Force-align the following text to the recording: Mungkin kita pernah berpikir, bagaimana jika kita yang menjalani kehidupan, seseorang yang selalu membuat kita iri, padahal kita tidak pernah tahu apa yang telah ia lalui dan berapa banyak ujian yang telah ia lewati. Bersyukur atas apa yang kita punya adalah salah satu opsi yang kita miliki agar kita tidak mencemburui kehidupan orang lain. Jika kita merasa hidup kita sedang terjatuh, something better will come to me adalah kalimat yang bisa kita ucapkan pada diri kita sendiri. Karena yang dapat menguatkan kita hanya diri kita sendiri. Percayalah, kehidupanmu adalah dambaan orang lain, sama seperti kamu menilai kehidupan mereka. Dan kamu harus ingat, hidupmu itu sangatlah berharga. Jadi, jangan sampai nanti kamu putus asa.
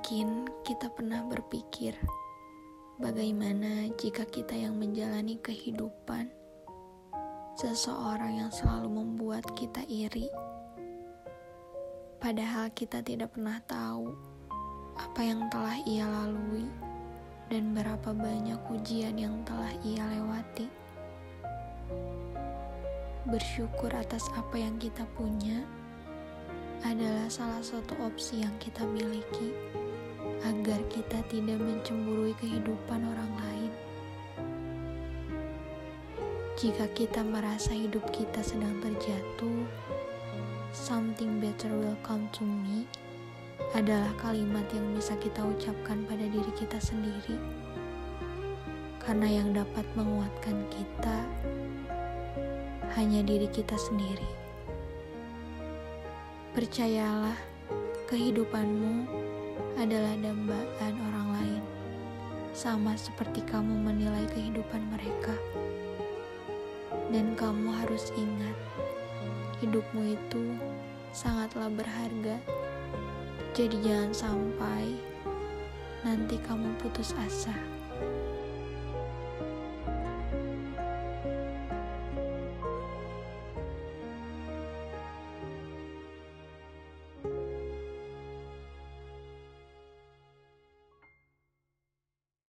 Mungkin 0.00 0.48
kita 0.64 0.88
pernah 0.88 1.20
berpikir, 1.28 1.92
bagaimana 2.96 3.84
jika 4.00 4.24
kita 4.24 4.56
yang 4.56 4.80
menjalani 4.80 5.36
kehidupan, 5.44 6.24
seseorang 7.52 8.40
yang 8.40 8.48
selalu 8.48 8.96
membuat 8.96 9.44
kita 9.52 9.84
iri, 9.92 10.32
padahal 12.16 12.72
kita 12.72 13.04
tidak 13.04 13.36
pernah 13.36 13.60
tahu 13.68 14.16
apa 14.96 15.20
yang 15.20 15.52
telah 15.52 15.76
ia 15.84 16.08
lalui 16.08 16.64
dan 17.52 17.76
berapa 17.76 18.16
banyak 18.16 18.56
ujian 18.72 19.20
yang 19.20 19.36
telah 19.44 19.76
ia 19.84 20.00
lewati. 20.16 20.72
Bersyukur 23.28 23.92
atas 23.92 24.32
apa 24.32 24.56
yang 24.56 24.80
kita 24.80 25.04
punya 25.12 25.60
adalah 26.88 27.28
salah 27.28 27.60
satu 27.60 27.92
opsi 28.00 28.40
yang 28.40 28.56
kita 28.56 28.88
miliki 28.88 29.52
agar 30.44 30.80
kita 30.88 31.20
tidak 31.28 31.60
mencemburui 31.60 32.32
kehidupan 32.40 33.00
orang 33.04 33.32
lain. 33.44 33.72
Jika 36.60 36.88
kita 36.92 37.24
merasa 37.24 37.72
hidup 37.72 38.04
kita 38.12 38.44
sedang 38.44 38.80
terjatuh, 38.84 39.64
something 40.76 41.40
better 41.40 41.72
will 41.72 41.96
come 42.04 42.28
to 42.36 42.44
me 42.44 42.84
adalah 43.72 44.12
kalimat 44.20 44.64
yang 44.72 44.84
bisa 44.92 45.16
kita 45.20 45.40
ucapkan 45.40 46.04
pada 46.04 46.24
diri 46.24 46.52
kita 46.56 46.76
sendiri. 46.80 47.36
Karena 49.00 49.28
yang 49.40 49.56
dapat 49.56 49.88
menguatkan 49.96 50.56
kita 50.68 51.16
hanya 52.96 53.24
diri 53.24 53.48
kita 53.48 53.80
sendiri. 53.80 54.28
Percayalah, 56.52 57.38
kehidupanmu 58.10 59.06
adalah 59.80 60.14
dambaan 60.20 60.94
orang 61.10 61.28
lain, 61.34 61.62
sama 62.52 62.92
seperti 62.98 63.40
kamu 63.48 63.72
menilai 63.80 64.28
kehidupan 64.30 64.82
mereka. 64.92 65.34
Dan 67.10 67.34
kamu 67.34 67.72
harus 67.80 68.14
ingat, 68.14 68.56
hidupmu 69.64 70.14
itu 70.14 70.54
sangatlah 71.10 71.72
berharga. 71.72 72.38
Jadi, 73.56 73.76
jangan 73.82 74.12
sampai 74.14 74.94
nanti 76.06 76.38
kamu 76.46 76.70
putus 76.78 77.16
asa. 77.18 77.79